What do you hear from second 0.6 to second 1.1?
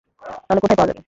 কোথায় পাওয়া যাবে?